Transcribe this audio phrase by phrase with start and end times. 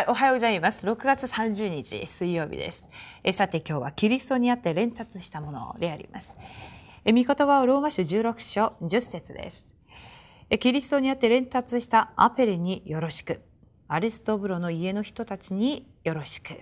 [0.00, 0.86] はい、おはようございます。
[0.86, 2.88] 6月30日水曜日です。
[3.22, 6.38] えさて今日はキリストにあって連達したものであります。
[7.04, 9.68] え御言葉はローマ書16章10節です。
[10.48, 13.42] えキリストにあって連達したアペレによろしく。
[13.88, 16.54] アリストブロの家の人たちによろしく。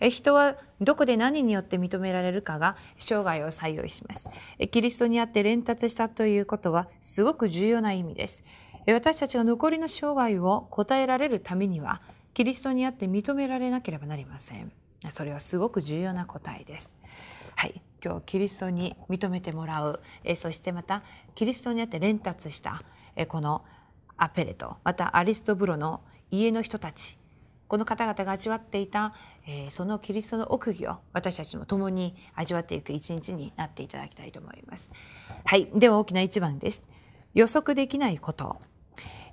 [0.00, 4.28] え人はどこで何によって認められるかが生涯を採用します。
[4.58, 8.44] えキリストにあって連達したということはすごく重要な意味です。
[8.88, 12.02] え私たちが残りの生涯を答えられるためには、
[12.36, 14.70] キリストにあって認められなければなりません。
[15.08, 16.98] それはすごく重要な答えです。
[17.54, 21.02] はい、今日キリストに認めてもらう、えそしてまた
[21.34, 22.82] キリストにあって連達した、
[23.14, 23.64] えこの
[24.18, 27.18] アペレとまたアリストブロの家の人たち
[27.68, 29.14] この方々が味わっていた、
[29.46, 34.92] えそのキリストの奥義を私たちも共に味わっていく一日になっていただきたいと思います。
[35.46, 36.86] はい、では大きな一番です。
[37.32, 38.60] 予測できないこと。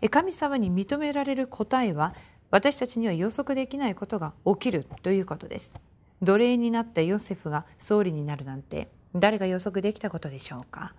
[0.10, 2.14] 神様に認められる答えは
[2.54, 5.80] 私たちには予測できないことが起きるということです。
[6.22, 10.94] 奴隷になったヨセフが総理になるなんて誰が予測できたことでしょうか？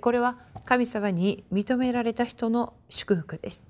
[0.00, 3.64] これは神様に認められた人の祝福です。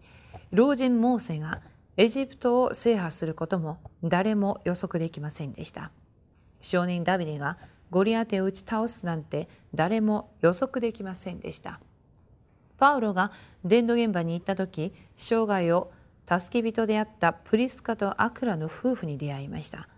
[0.51, 1.63] 老人モーセが
[1.97, 5.93] エジプトを制覇することも誰も予測できませんでした。
[6.61, 7.57] 少年ダビデが
[7.89, 11.81] ゴリアテを打ち倒すなんて誰も予測できませんでした。
[12.77, 13.33] パウロが
[13.65, 15.91] 伝道現場に行った時生涯を
[16.31, 19.89] 助け人であったプリスカとアクラの夫婦に出会いました。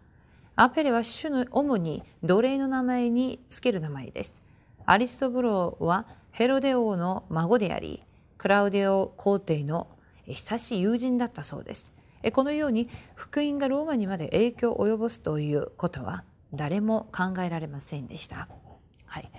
[0.57, 4.43] アペレは主の主に奴隷の名前につける名前です。
[4.87, 8.03] アリストブロはヘロデ王の孫であり、
[8.39, 9.89] クラウデオ皇帝の
[10.27, 11.93] 親しい友人だったそうです。
[12.33, 16.25] このように福音がローマにまで影響を及ぼすということは
[16.55, 18.49] 誰も考えられませんでした。
[19.05, 19.31] はい。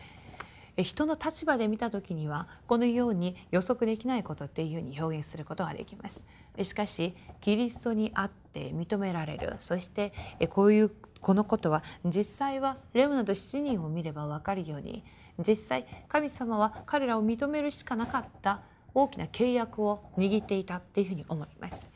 [0.78, 6.23] 人の立場で見た時にはこのように予測できないことっていうふうに表現することができます。
[6.62, 10.14] しかしキリストにあって認められるそして
[10.50, 10.91] こういう
[11.22, 15.03] このことは実際はレムなど7人を見れば分かるように
[15.40, 18.62] 実際神様は彼らを認めるしかなかった
[18.94, 21.90] 大きな契約を握っていたっていうふうに思います。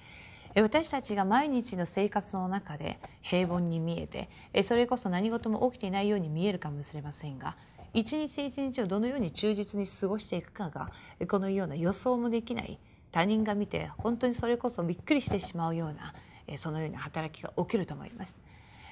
[0.56, 7.56] 私たちが毎日の生活の中で平凡に見えてそれこそ何事も起きていないように見えるかもしれませんが
[7.94, 10.90] 一日一日をどのように忠実に過ごしていくかが
[11.28, 12.80] このような予想もできない
[13.18, 16.14] 他人が見て本当にそれこそびっくりしてしまうような
[16.56, 18.38] そのような働きが起きると思います。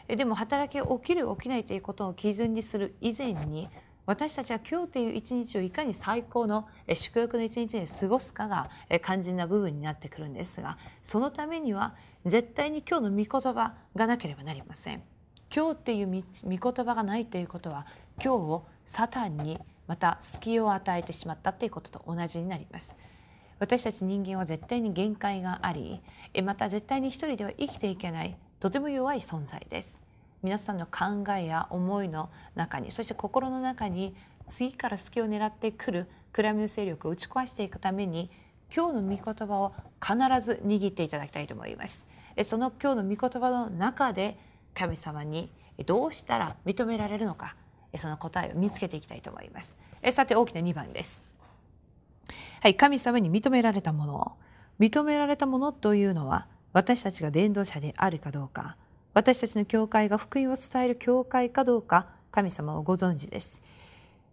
[0.08, 3.70] でも働きが起きる起きないということを基準にする以前に
[4.08, 8.72] 私たちは今日という一日をいかに最高の祝福の一日に過ごすかが
[9.04, 15.04] 肝心な部分になってくるんですがそのためには絶対に今日の御言葉がなければなりません。
[15.56, 17.86] 今日っていう御言葉がないということは
[18.16, 22.98] 今日をサタンにまた隙を与えてしまったということと同じになります。
[23.60, 26.02] 私たち人間は絶対に限界があり
[26.44, 30.02] また絶対に一人では生きていけないとても弱い存在です。
[30.44, 38.30] 皆さんの考えや思いの中にそして心の中に次から隙を狙ってくる暗闇の勢力を打ち壊していくために
[38.76, 42.08] 今日の御言葉を必ず握っていただきたいと思います。
[42.44, 44.38] その今日の御言葉の中で
[44.74, 45.50] 神様に
[45.86, 47.56] どうしたら認められるのか
[47.98, 49.76] その答えを見つけていきたいと思います。
[50.12, 51.35] さて大きな2番です。
[52.62, 54.38] はい、神様に認められたもの
[54.80, 58.76] 認められたものというのは私たちが伝道者であるかどうか
[59.14, 63.64] 私たちの教会が福音を伝える教会かどうか神様をご存知です。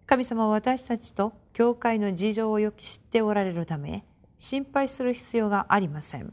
[0.07, 4.05] 神様は私たちと教会の事情をよく知っておられるため
[4.37, 6.33] 心配する必要がありません。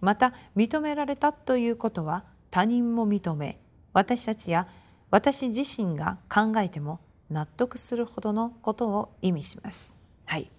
[0.00, 3.60] また認められたということは他人も認め
[3.92, 4.66] 私たちや
[5.10, 9.94] 私自身が考えても納得するほどのことを意味します。
[10.24, 10.50] はい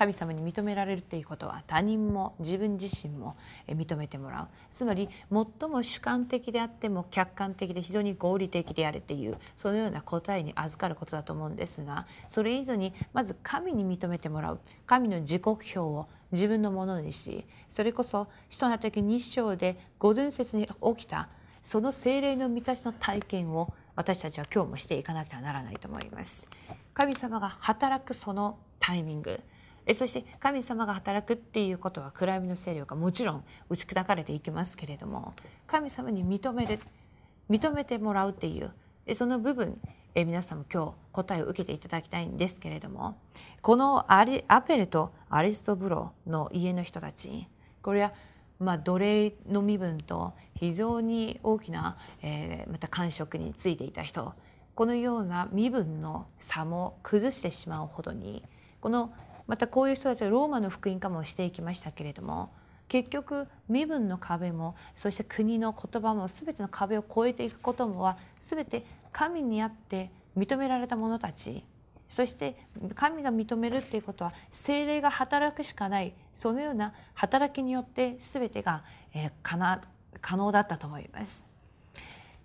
[0.00, 3.36] 神様に認められるということは他人も自分自身も
[3.68, 4.48] 認めてもらう。
[4.70, 14.60] つまり最も主観的であっても客観的で非常に合理的であるというそのような答えに預かることだと思うんですがそれ以上にまず神に認めてもらう。
[14.86, 21.28] 神の時刻表を自分のものにしそれこそ使徒の時日章で五前節に起きた
[21.60, 26.48] その精霊の満たしの体験を私たちは今日もしていかなきゃならないと思います。
[26.94, 29.42] 神様が働くそのタイミング。
[29.92, 35.34] そして神様が働くっていうことは暗闇の勢力がもちろん打ち砕かれていきますけれども
[35.66, 36.78] 神様に認める
[37.48, 38.72] 認めてもらうっていう
[39.14, 39.80] その部分
[40.14, 43.16] え皆さんも今日答えを受けていただきたいんですけれども
[43.62, 47.46] このアリアペレとアリストブロの家の人たち
[47.82, 48.12] これは
[48.58, 54.34] まあ奴隷の身分と非常に大きな、えー、また感触についていた人
[54.74, 58.44] このような身分の差も崩してしまうほどに
[58.80, 59.12] この
[59.50, 62.52] またこういう人たちはローマの福音化もしていきましたけれども
[62.86, 71.64] 結局身分の壁もそして国の言葉も全ての壁を越えていくこともは全て神にあって認められた者たち
[72.06, 72.54] そして
[72.94, 79.80] 神が認めるっていうことは精霊が働くしかないそのような働きによって全てが、えー、
[80.20, 81.44] 可能だったと思います。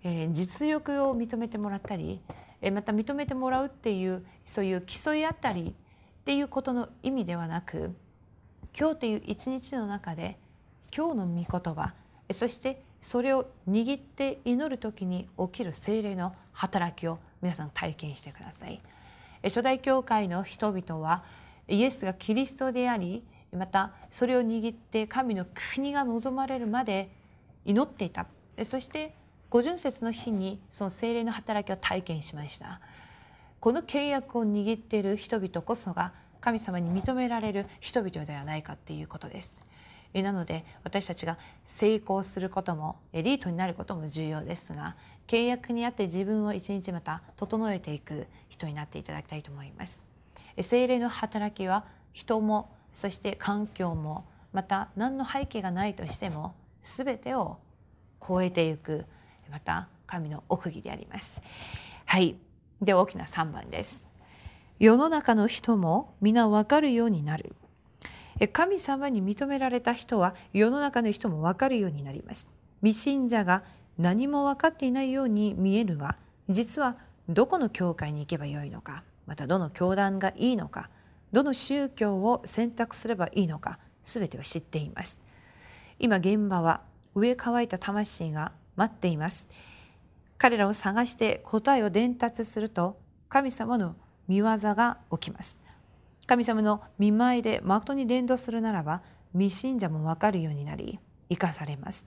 [0.02, 2.20] えー、実力を認めてもらったり、
[2.60, 5.74] え、また認めてもらうっていうそういう競い合ったり
[6.26, 7.94] っていうことの意味ではなく
[8.76, 10.36] 今日という一日の中で
[10.92, 11.92] 今日の御言葉
[12.32, 18.80] そしてそれを握って祈る時に起きる精霊の働きを皆さん体験してください。
[19.44, 21.22] 初代教会の人々は
[21.68, 27.08] イエスがキリストでありまたそれを握って神の国が望まれるまで
[27.64, 28.26] 祈っていた。
[28.64, 29.14] そして
[29.48, 32.80] 五巡節の日にその精霊の働きを体験しました。
[33.66, 39.60] この契約を握っている人々こそが神様に認められる人々ではないかっていうことです。
[40.14, 44.94] なので私たちが成功することもエリートになることも重要ですが
[45.26, 50.04] 契約にあって自分を一日また整えていく人になっていただきたいと思います。
[50.60, 57.58] 精霊の働きは人もそして環境もまた何の背景がないとしても全てを
[58.24, 59.06] 超えていく
[59.50, 61.42] また神の奥義であります。
[62.04, 62.36] はい
[62.80, 64.10] で大きな3番です。
[64.78, 67.54] 世の中の人も皆分かるようになる。
[68.52, 72.50] 神様に認められた人は世の中の人も分かるようになります。
[72.82, 73.64] 未信者が
[73.98, 76.16] 何も分かっていないように見えるが、
[76.50, 76.96] 実は
[77.28, 80.90] どこの教会に行けばよいのか、またどの教団がいいのか、
[81.32, 85.22] どの宗教を選択すればいいのか、すべてを知っています。
[85.98, 86.82] 今現場は
[87.14, 89.48] 上乾いた魂が待っています。
[90.38, 92.98] 彼らを探して答えを伝達すると
[93.28, 93.96] 神様の
[94.28, 94.44] 見業
[94.74, 95.60] が起きます。
[96.26, 99.02] 神様の見舞いで誠に伝道するならば
[99.32, 100.98] 未信者もわかるようになり
[101.30, 102.06] 生かされます。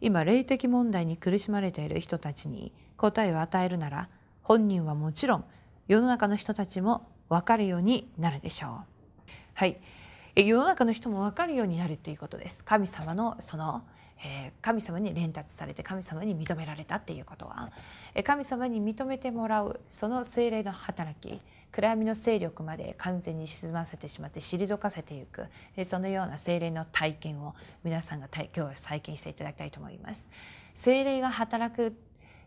[0.00, 4.08] 今霊的問題に苦しまれている人たちに答えを与えるなら
[4.42, 5.44] 本人はもちろん
[5.86, 8.70] 世の中の人たちもわかるようになるでしょう。
[9.54, 9.80] はい、
[10.34, 12.64] 世の中の人もわかるようになるということです。
[12.64, 13.84] 神様のその
[14.24, 17.70] え神様に連達されて神様に認められたっていうことは、
[18.14, 21.40] え神様に認めてもらうその精霊の働き
[21.72, 27.54] 暗闇の勢力まで完全に沈ませてしまって退かせていく、えそのような精霊の体験を
[27.84, 30.28] 皆さんが今日は再建していただきたいと思います。
[30.74, 31.96] 精霊が働く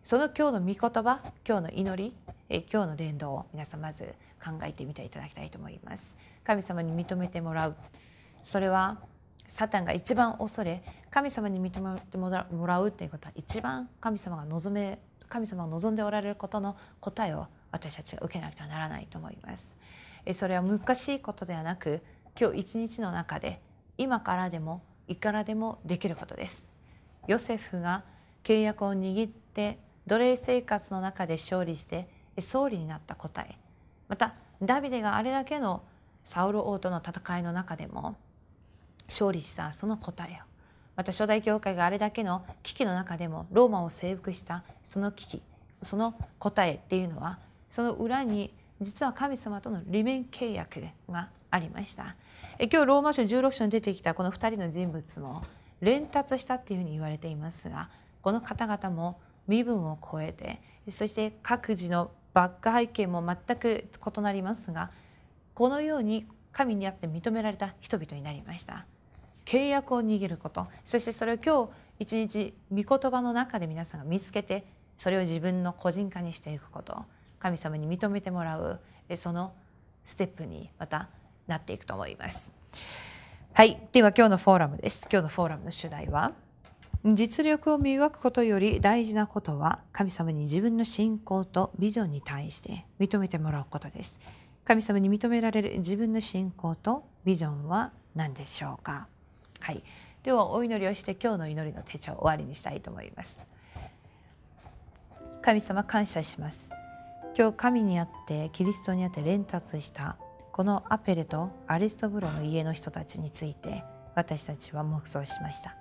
[0.02, 2.14] その今日の御言葉今日の祈り
[2.50, 4.04] え今日の伝道を皆さんまず
[4.44, 6.16] 考えてみていただきたいと思います。
[6.44, 7.76] 神様に認めてもらう
[8.44, 9.00] それは
[9.48, 15.00] サタンが一番恐れ神様に認めてもらうということは一番神様が望め
[15.30, 19.76] 神様が望んでおられることの答えを私たちが受けなくてはならないと思います。
[20.34, 22.02] それは難しいことではなく
[22.40, 23.62] 今日一日の中で
[23.98, 26.70] 今からでもいからでもできることです。
[27.28, 28.04] ヨセフが
[28.44, 32.08] 契約を握って奴隷生活の中で勝利して
[32.40, 33.58] 総理になった答え
[34.08, 35.84] またダビデがあれだけの
[36.24, 38.16] サウル王との戦いの中でも
[39.08, 40.38] 勝利したその答えを
[40.96, 45.42] また初代教会があれだけの危機の中でもローマを征服したその危機
[45.82, 52.16] その答えっていうのはその裏に実は神様との利面契約がありました
[52.60, 55.44] え今日ローマ書16章に出てきたこの2人の人物も
[55.82, 57.90] 連達したっていうふうに言われていますが
[58.22, 63.86] この方々も身分を超えてそして各自のバック背景も全く
[64.18, 64.92] 異なりますが
[65.54, 68.86] このように神にあって認められた人々になりました。
[69.46, 74.66] 契約を握ることそしてそれを今日一日御言葉の中で皆さんが見つけて
[74.98, 77.06] それを自分の個人化にしていくこと
[77.40, 78.80] 神様に認めてもらう
[79.16, 79.54] その
[80.04, 81.10] ステップにまた
[81.48, 82.52] なっていくと思います。
[83.54, 85.08] はい、では今日のフォーラムです。
[85.12, 86.34] 今日のフォーラムの主題は
[87.06, 94.20] 実力を磨くことより大事なことは神様に自分の信仰とビジョンに対して認めてもらうことです。
[94.64, 99.08] 神様に認められる自分の信仰とビジョンは何でしょうか？
[99.66, 99.82] はい、
[100.22, 103.42] ではお祈りをして今日の祈りの手帳を終わりにしたいと思います。
[105.42, 106.70] 神様感謝します。
[107.36, 110.18] 今日神にあってキリストにあって連達した
[110.52, 115.76] このアペレとアリストブロの家の人たちについて私たちは黙想しました。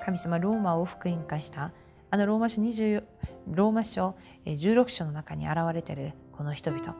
[0.00, 1.72] 神様ローマを福音化した
[2.12, 3.02] あのローマ書20
[3.48, 4.14] ローマ書
[4.44, 6.94] 16章の中に現れているこの人々。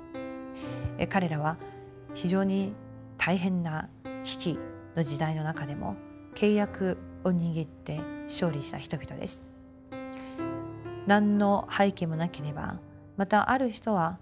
[1.08, 1.58] 彼らは
[2.12, 2.72] 非常に
[3.18, 3.88] 大変な
[4.24, 4.58] 危機
[4.96, 5.96] の時代の中でも
[6.34, 9.56] 契約を握って勝利した人々です。
[11.06, 12.80] 何の背景もなければ
[13.16, 14.18] またある人は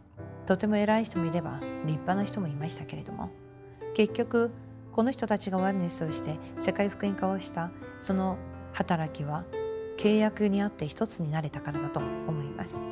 [0.47, 3.31] とても偉い人もいれば立派な人もいましたけれども
[3.95, 4.51] 結局
[4.93, 8.37] この人たちがワンネスをして世界福音化をしたその
[8.73, 9.45] 働きは
[9.99, 12.85] 契約にあって一つになれたからだと思います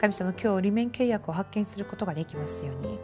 [0.00, 2.98] 神様今日利面契約を発見することができますように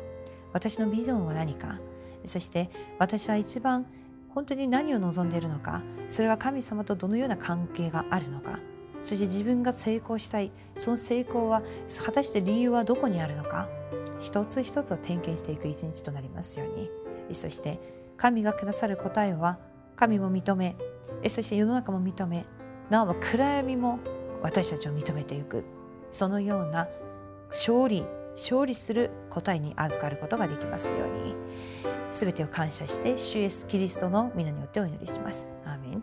[0.52, 1.78] 私のビジョンは何か
[2.26, 3.86] そして私は一番
[4.28, 8.60] 本当に何を望んでいるのかそれは神様とどのような関係があるのか
[9.00, 11.62] そして自分が成功したいその成功は
[12.04, 13.68] 果たして理由はどこにあるのか
[14.18, 16.90] 一つ一つを点検していく一日となりますように。
[17.34, 17.80] そして
[18.16, 19.58] 神がくださる答えは
[19.96, 20.76] 神も認め
[21.28, 22.46] そして世の中も認め
[22.90, 23.98] なお暗闇も
[24.42, 25.64] 私たちを認めていく
[26.10, 26.88] そのような
[27.48, 31.95] 勝利勝利する答えに預かることができますように。
[32.18, 35.50] 全てを感謝して主イエスキリストの皆によってお祈りします。
[35.66, 36.02] アーメン